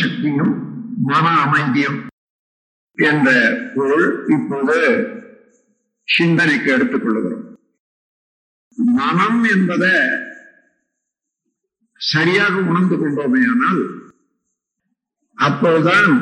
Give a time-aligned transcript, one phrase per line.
[0.00, 0.54] சக்தியும்
[1.10, 1.98] மன அமைதியும்
[2.98, 3.28] என்ற
[3.74, 4.76] பொருள் இப்போது
[6.08, 7.44] சிந்தனைக்கு எடுத்துக்கொள்ளுகிறோம்.
[9.00, 9.94] மனம் என்பதை
[12.00, 13.82] சரியாக உணர்ந்து கொண்டோமே ஆனால்
[15.38, 16.12] அப்போதுதான்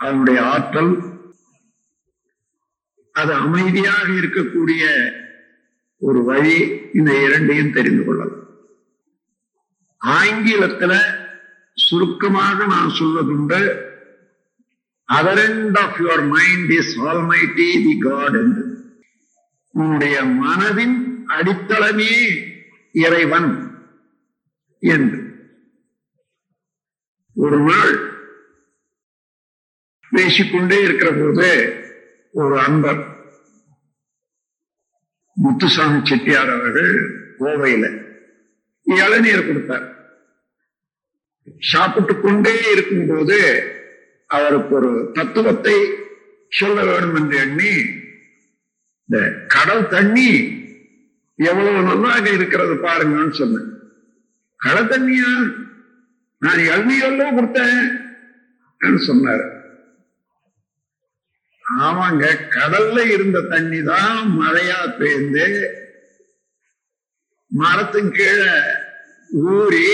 [0.00, 0.92] அதனுடைய ஆற்றல்
[3.14, 4.82] அது அமைதியாக இருக்கக்கூடிய
[6.02, 6.56] ஒரு வழி
[6.98, 8.34] இந்த இரண்டையும் தெரிந்து கொள்ளலாம்.
[10.00, 10.92] ஆங்கிலத்துல
[11.78, 13.86] சுருக்கமாக நான் சொல்வதுண்டு
[15.12, 18.64] other end of your mind is almighty the God என்று.
[19.72, 20.96] உன்னுடைய மனதின்
[21.26, 22.12] அடித்தளமே
[22.92, 23.50] இறைவன்
[24.78, 25.20] என்று.
[27.34, 27.94] ஒரு நாள்
[30.10, 31.50] பேசிக்கொண்டே இருக்கிற போது
[32.32, 33.16] ஒரு அன்பர்
[35.34, 36.92] முத்துசாமி செட்டியார் அவர்கள்
[37.38, 37.84] கோவையில
[38.84, 39.97] இளநீர் கொடுத்தார்.
[41.60, 43.38] சாப்பிட்டு கொண்டே இருக்கும்போது
[44.26, 45.84] அவருக்கு ஒரு தத்துவத்தை
[46.48, 47.74] சொல்ல வேண்டும் என்று எண்ணி
[49.08, 50.56] இந்த கடல் தண்ணி
[51.34, 53.70] எவ்வளவு நல்லாக இருக்கிறது பாருங்கன்னு சொன்னேன்.
[54.56, 55.50] கடல் தண்ணியா?
[56.38, 57.98] நான் இளநீரெல்லாம் கொடுத்தேன்
[58.96, 59.56] சொன்னார்.
[61.80, 65.74] ஆமாங்க கடல்ல இருந்த தண்ணி தான் மழையா பெய்ந்து
[67.46, 68.52] மரத்தின் கீழே
[69.30, 69.88] ஊறி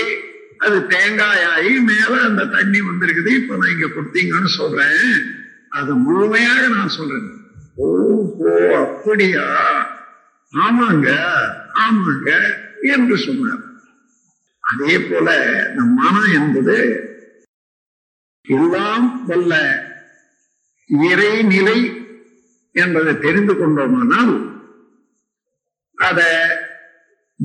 [0.57, 3.27] அது தேங்காயாகி மேல அந்த தண்ணி வந்திருக்குது.
[3.27, 5.35] இப்ப நான் இங்க கொடுத்தீங்கன்னு சொல்றேன்.
[5.69, 7.29] அது முழுமையாக நான் சொல்றேன்.
[7.75, 9.45] ஓஹோ அப்படியா?
[10.53, 11.07] ஆமாங்க
[11.73, 12.29] ஆமாங்க
[12.81, 13.63] என்று சொன்னார்.
[14.63, 15.27] அதே போல
[15.75, 16.77] நம் மனம் என்பது
[18.47, 19.53] எல்லாம் வல்ல
[20.89, 21.77] இறைநிலை
[22.71, 24.33] என்பதை தெரிந்து கொண்டோமானால்
[25.97, 26.19] அத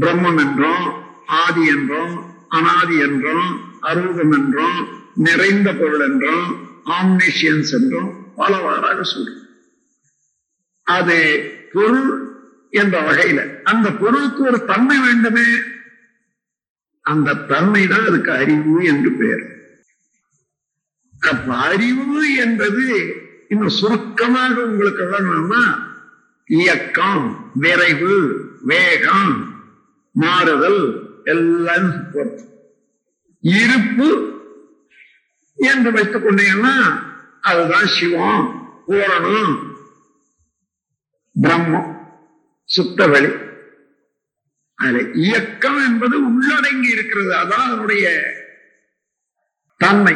[0.01, 0.87] பிரம்மம் என்றோம்
[1.27, 3.47] ஆதி என்றோம் அனாதி என்றும்
[3.81, 4.79] அருகம் என்றும்
[5.15, 6.45] நிறைந்த பொருள் என்றும்
[6.91, 9.47] ஆம்னிஷியன்ஸ் என்றும் பலவாறாக சொல்றோம்.
[10.87, 11.19] அது
[11.73, 12.11] பொருள்
[12.73, 15.49] என்ற வகையில அந்த பொருளுக்கு ஒரு தன்மை வேண்டுமே?
[17.05, 19.45] அந்த தன்மை தான் அதுக்கு அறிவு என்று பெயர்
[21.23, 22.85] அப்ப அறிவு என்பது
[23.49, 25.63] இன்னும் சுருக்கமாக உங்களுக்கு விளங்கணும்னா
[26.51, 27.25] இயக்கம்
[27.55, 28.15] விரைவு
[28.63, 29.33] வேகம்
[30.15, 30.83] மாறுதல்
[31.31, 31.91] எல்லாம்
[33.41, 34.09] இருப்பு
[35.57, 36.75] என்று வைத்துக் கொண்டீங்கன்னா
[37.41, 38.47] அதுதான் சிவம்
[38.87, 39.55] பூரணம்
[41.37, 41.93] பிரம்மம்
[42.69, 43.31] சுத்தவெளி
[44.75, 47.33] அதுல இயக்கம் என்பது உள்ளடங்கி இருக்கிறது.
[47.37, 48.05] அதான் அதனுடைய
[49.81, 50.15] தன்மை.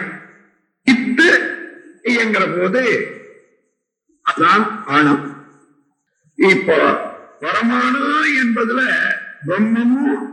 [0.91, 1.29] இத்து
[2.05, 2.83] இயங்குற போது
[4.27, 5.25] அதான் ஆணம்.
[6.51, 6.79] இப்போ
[7.41, 8.03] பரமானு
[8.43, 8.81] என்பதுல
[9.47, 10.25] பிரம்மமும்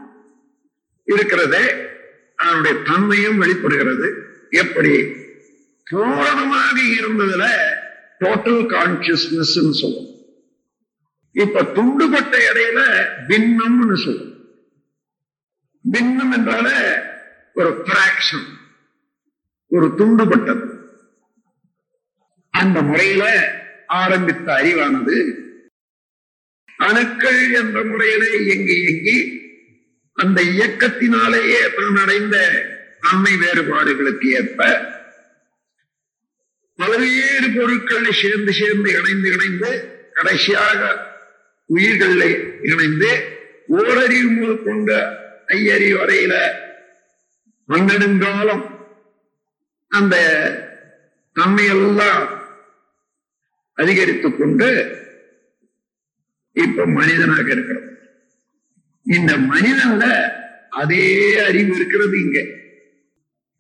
[1.12, 1.90] இருக்கிறது.
[2.36, 4.08] அதனுடைய தன்மையும் வெளிப்படுகிறது.
[4.50, 4.94] எப்படி?
[5.90, 7.46] பூரணமாக இருந்ததுல
[8.20, 10.10] டோட்டல் கான்சியஸ்னஸ் சொல்லும்
[11.32, 12.80] இப்ப துண்டுபட்ட இடையில
[13.28, 14.30] பின்னம்னு சொல்லும்
[15.92, 16.68] பின்னம் என்றால
[17.54, 18.48] ஒரு பிராக்ஷன்
[19.68, 20.66] ஒரு துண்டுபட்டது.
[22.50, 23.24] அந்த முறையில
[23.88, 25.18] ஆரம்பித்த அறிவானது
[26.78, 29.18] அணுக்கள் என்ற முறையில இயங்கி இயங்கி
[30.18, 32.36] அந்த இயக்கத்தினாலேயே தான் அடைந்த
[33.00, 34.60] தன்மை வேறுபாடுகளுக்கு ஏற்ப.
[36.80, 39.72] பல்வேறு பொருட்கள் சேர்ந்து சேர்ந்து இணைந்து இணைந்து
[40.14, 40.80] கடைசியாக
[41.70, 43.12] உயிர்களில் இணைந்து
[43.68, 44.92] ஓரறிவு முதல் கொண்ட
[45.48, 46.34] ஐயறிவு வரையில
[47.70, 48.64] வந்தெடுங்காலம்
[49.92, 50.16] அந்த
[51.36, 52.24] தன்மையெல்லாம்
[53.78, 54.70] அதிகரித்துக் கொண்டு
[56.56, 57.88] இப்ப மனிதனாக இருக்கிறோம்.
[59.06, 60.06] இந்த மனிதன்ல
[60.70, 61.06] அதே
[61.40, 62.40] அறிவு இருக்கிறது இங்க.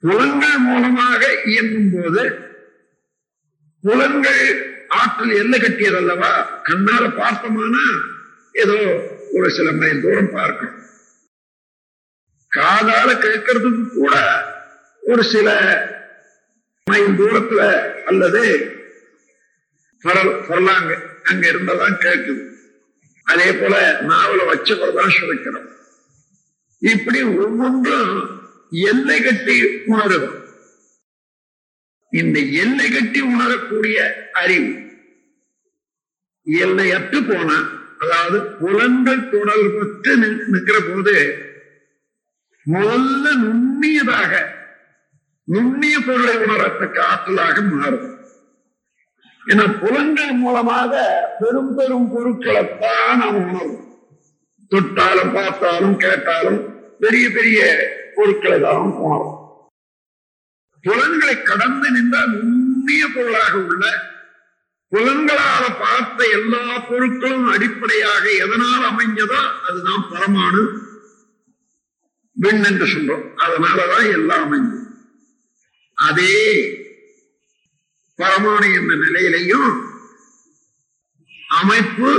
[0.03, 2.23] புலன்கள் மூலமாக இயங்கும் போது
[3.83, 4.43] புலன்கள்
[4.89, 6.31] ஆற்றல் எல்லை கட்டியது அல்லவா?
[6.63, 7.83] கண்ணால பார்த்தோமானா
[8.55, 8.77] ஏதோ
[9.33, 10.77] ஒரு சில மைல் தூரம் பார்க்கணும்
[12.51, 14.15] காதால கேட்கறதுக்கு கூட
[15.03, 15.49] ஒரு சில
[16.87, 17.61] மைல் தூரத்துல
[18.05, 18.41] அல்லது
[20.47, 20.91] பரலாங்க
[21.23, 22.41] அங்க இருந்ததான் கேட்குது.
[23.31, 23.75] அதே போல
[24.09, 25.67] நாவல வச்சதான் சுவைக்கிறோம்
[26.81, 28.13] இப்படி ஒவ்வொன்றும்
[28.85, 29.55] எல்லை கட்டி
[29.85, 30.29] உணரும்
[32.13, 33.97] இந்த எல்லை கட்டி உணரக்கூடிய
[34.33, 34.71] அறிவு
[36.47, 37.49] எல்லையற்று போன
[37.99, 40.13] அதாவது புலன்கள் தொடர் பெற்று
[40.45, 41.15] நிற்கிற போது
[42.65, 44.31] முதல்ல நுண்ணியதாக
[45.47, 48.07] நுண்ணிய பொருளை உணரத்தக்க ஆற்றலாக மாறும்.
[49.45, 50.93] என புலன்கள் மூலமாக
[51.39, 54.09] பெரும் பெரும் பொருட்களைத்தான் நாம் உணரும்.
[54.69, 56.59] தொட்டாலும் பார்த்தாலும் கேட்டாலும்
[56.99, 57.59] பெரிய பெரிய
[58.15, 59.37] பொருட்களை தான் உணரும்.
[60.81, 64.09] புலன்களை கடந்து நின்றால் நுண்ணிய பொருளாக உள்ள
[64.91, 70.63] புலன்களால பார்த்த எல்லா பொருட்களும் அடிப்படையாக எதனால் அமைஞ்சதோ அதுதான் பரமானு
[72.33, 73.25] விண் என்று சொல்றோம்.
[73.35, 74.85] அதனாலதான் எல்லாம் அமைஞ்சது.
[75.93, 76.35] அதே
[78.21, 79.69] பரமாணு என்ற நிலையிலையும்
[81.61, 82.11] அமைப்பு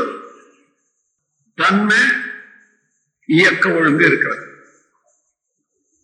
[1.58, 2.02] தன்மை
[3.28, 4.44] இயக்க ஒழுங்கு இருக்கிறது.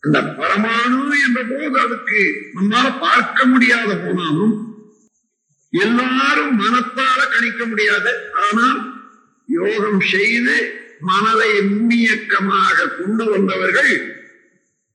[0.03, 2.21] அந்த பரமாணு என்ற போது அதுக்கு
[2.55, 4.55] நம்மால பார்க்க முடியாத போனாலும்
[5.71, 8.13] எல்லாரும் மனத்தால கணிக்க முடியாது.
[8.45, 8.79] ஆனால்
[9.49, 10.57] யோகம் செய்து
[11.01, 13.93] மனதை நுண்ணியக்கமாக கொண்டு வந்தவர்கள்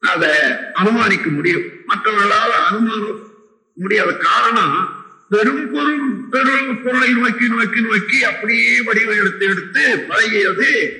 [0.03, 0.31] அதை
[0.73, 1.67] அனுமானிக்க முடியும்.
[1.85, 3.21] மற்றவர்களால் அனுமானம்
[3.73, 10.91] முடியாத காரணம் பெரும் பொருள் பெரும் பொருளை நோக்கி நோக்கி நோக்கி அப்படியே வடிவம் எடுத்து எடுத்து பழகியது.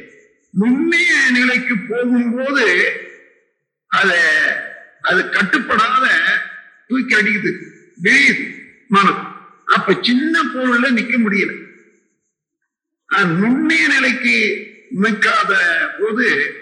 [0.50, 2.66] நுண்ணிய நிலைக்கு போகும்போது
[3.88, 4.12] அத
[5.02, 6.08] அது கட்டுப்படாத
[6.88, 7.52] தூக்கி அடிக்குது.
[8.04, 8.46] விழியுது
[8.88, 9.36] மனம்.
[9.66, 11.52] அப்ப சின்ன பொருள்ல நிக்க முடியல.
[13.26, 14.36] நுண்ணிய நிலைக்கு
[15.02, 15.52] நிற்காத
[16.00, 16.56] போது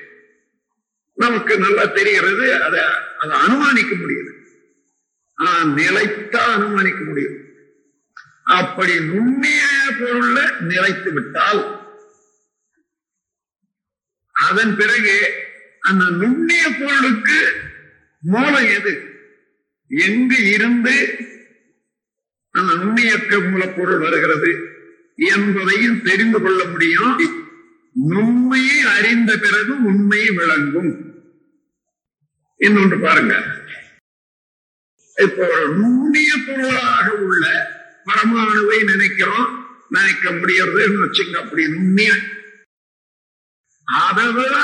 [1.15, 2.75] நமக்கு நல்லா தெரிகிறது அத
[3.19, 4.40] அதை அனுமானிக்க முடியுது
[5.41, 7.45] ஆஹ் நிலைத்தான் அனுமானிக்க முடியும்.
[8.43, 11.79] அப்படி நுண்ணிய பொருள்ல நிலைத்து விட்டால்
[14.31, 15.43] அதன் பிறகு
[15.79, 17.53] அந்த நுண்ணிய பொருளுக்கு
[18.21, 19.19] மூலம் எது?
[19.87, 21.17] எங்கு இருந்து
[22.51, 24.67] அந்த நுண்ணியக்க மூலப்பொருள் வருகிறது
[25.15, 27.49] என்பதையும் தெரிந்து கொள்ள முடியும்.
[27.93, 31.15] நுண்மையை அறிந்த பிறகு உண்மை விளங்கும்.
[32.57, 33.59] இன்னொன்று பாருங்க.
[35.79, 37.45] நுண்ணிய பொருளாக உள்ள
[38.05, 39.49] பரமாணுவை நினைக்கிறோம்.
[39.89, 42.11] நினைக்க முடியறதுன்னு வச்சுங்க அப்படி நுண்ணிய
[43.85, 44.55] அதை விட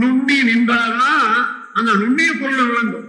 [0.00, 3.08] நுண்ணி நின்றாதான் அந்த நுண்ணிய பொருள் விளங்கும்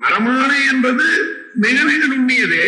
[0.00, 1.06] பரமானை என்பது
[1.54, 2.62] மிக மிக நுண்ணியது.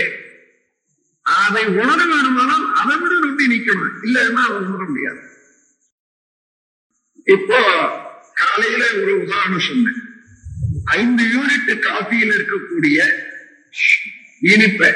[1.22, 5.22] அதை உணர வேணுமானால் அதை விட நுண்ணி நிக்கணும் இல்லைன்னா அதை உணர முடியாது.
[7.24, 7.60] இப்போ
[8.34, 10.03] காலையில ஒரு உதாரணம் சொன்னேன்.
[10.94, 12.98] ஐந்து யூனிட் காஃபியில் இருக்கக்கூடிய
[14.42, 14.90] இனிப்பை.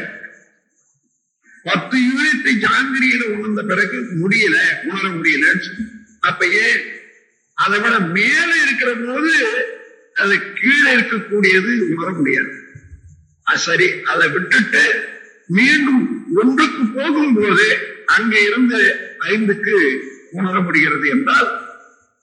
[1.67, 6.83] பத்து யூனிட் ஜாங்கிரியில உணர்ந்த பிறகு முடியல உணர முடியல அப்பயே அப்ப ஏன்?
[7.59, 9.33] அதை விட மேல இருக்கிற போது
[10.17, 12.53] அது கீழே இருக்கக்கூடியது உணர முடியாது.
[13.61, 14.83] சரி அதை விட்டுட்டு
[15.49, 16.03] மீண்டும்
[16.37, 17.67] ஒன்றுக்கு போகும் போது
[18.07, 18.81] அங்கே இருந்து
[19.29, 19.75] ஐந்துக்கு
[20.33, 21.49] உணர முடிகிறது என்றால்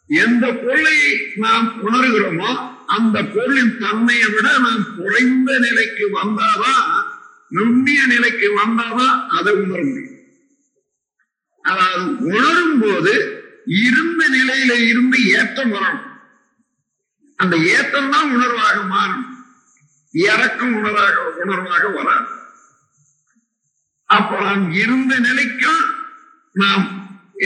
[0.09, 0.97] எந்த பொருளை
[1.35, 2.51] நாம் உணர்கிறோமோ
[2.95, 6.83] அந்த பொருளின் தன்மையை விட நாம் குறைந்த நிலைக்கு வந்தாதான்
[7.51, 10.11] நுண்ணிய நிலைக்கு வந்தாதான் அதை உணர முடியும்.
[11.65, 13.13] அதாவது உணரும் போது
[13.85, 16.11] இருந்த நிலையில இருந்து ஏற்றம் வரணும்.
[17.39, 19.25] அந்த ஏற்றம் தான் உணர்வாக மாறும்
[20.13, 22.29] இறக்கம் உணர்வாக உணர்வாக வராது.
[24.09, 25.83] அப்ப நாம் இருந்த நிலைக்கும்
[26.55, 26.85] நாம்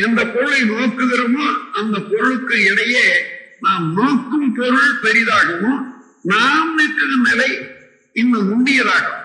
[0.03, 3.07] எந்த பொருளை நோக்குகிறோமோ அந்த பொருளுக்கு இடையே
[3.61, 5.81] நாம் நோக்கும் பொருள் பெரிதாகவும்
[6.23, 7.51] நாம் நிற்கும் நிலை
[8.13, 9.15] இன்னும் நுண்ணியதாகும்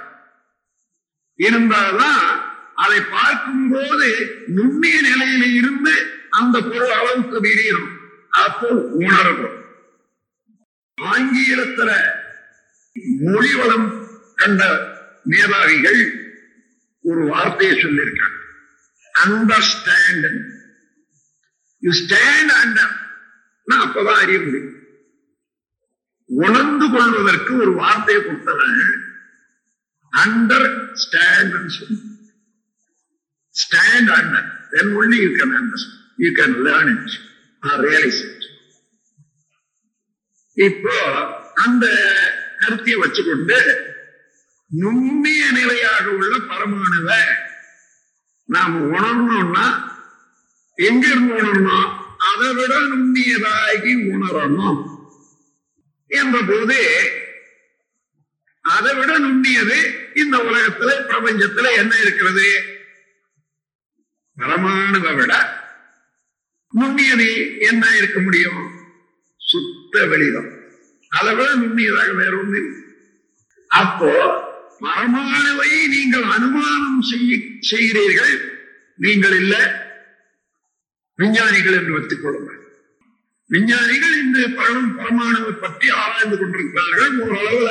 [1.38, 2.26] இருந்தால்தான்
[2.74, 4.08] அதை பார்க்கும் போது
[4.46, 5.94] நுண்ணிய நிலையில இருந்து
[6.30, 7.86] அந்த பொருள் அளவுக்கு விரியும்.
[8.28, 8.68] அப்போ
[9.00, 9.58] உணரணும்
[10.98, 11.90] ஆங்கிலத்துல
[13.20, 13.88] மொழி வளம்
[14.34, 14.62] கண்ட
[15.24, 16.02] மேதாவிகள்
[17.04, 18.38] ஒரு வார்த்தையை சொல்லியிருக்காங்க.
[19.14, 20.28] அண்டர்ஸ்டாண்ட்
[21.82, 22.94] யூ ஸ்டாண்ட் அண்டர்
[23.68, 24.72] அப்பதான் அறிய முடியும்
[26.30, 28.78] உணர்ந்து கொள்வதற்கு ஒரு வார்த்தையை கொடுத்தவன்
[30.12, 30.68] under
[31.02, 31.56] stand
[33.54, 37.20] stand under then only you can understand you can learn it
[37.62, 38.18] or realize
[40.56, 40.96] இப்போ
[41.64, 41.84] அந்த
[42.60, 43.58] கருத்தியை வச்சுக்கொண்டு
[44.70, 47.20] நுண்ணிய நிலையாக உள்ள பரமாணுவை
[48.48, 49.64] நாம் உணரணும்னா
[50.78, 51.90] எங்க இருந்து உணரணும்?
[52.32, 54.80] அதை விட நுண்ணியதாகி உணரணும்.
[56.08, 56.80] என்ற போது
[58.60, 59.78] அதை விட நுண்ணியது
[60.14, 62.48] இந்த உலகத்துல பிரபஞ்சத்துல என்ன இருக்கிறது?
[64.36, 65.34] பரமாணுவை விட
[66.80, 68.62] நுண்ணியது என்ன இருக்க முடியும்?
[69.36, 70.50] சுத்த வெளிதம்
[71.08, 72.62] அதை விட நுண்ணியதாக வேற ஒன்று
[73.68, 74.12] அப்போ
[74.80, 78.34] பரமாணுவை நீங்கள் அனுமானம் செய்ய செய்கிறீர்கள்.
[78.96, 79.54] நீங்கள் இல்ல.
[81.16, 82.60] விஞ்ஞானிகள் என்று வைத்துக் கொள்ளுங்கள்.
[83.46, 87.18] விஞ்ஞானிகள் இந்த பழம் பரமாணுவை பற்றி ஆராய்ந்து கொண்டிருக்கிறார்கள்.
[87.20, 87.70] ஓரளவுல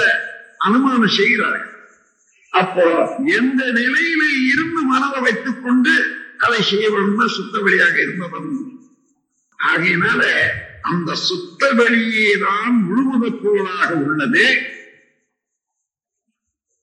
[0.57, 1.69] அனுமானம் செய்கிறார்கள்.
[2.50, 2.85] அப்போ
[3.25, 4.23] எந்த நிலையில
[4.53, 5.93] இருந்து மனதை வைத்துக் கொண்டு
[6.38, 7.27] அதை செய்ய வேண்டும்?
[7.27, 8.81] சுத்த வெளியாக இருந்தவன்
[9.59, 10.21] ஆகையினால
[10.81, 14.45] அந்த சுத்த வெளியே தான் முழுமுதப் பொருளாக உள்ளது.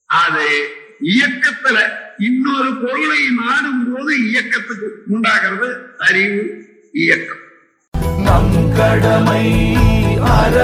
[0.05, 0.47] அது
[1.01, 1.79] இயக்கத்துல
[2.19, 6.43] இன்னொரு பொருளை நாடும் போது இயக்கத்துக்கு உண்டாகிறது அறிவு
[6.93, 7.43] இயக்கம்.
[8.19, 9.45] நம் கடமை
[10.37, 10.57] அற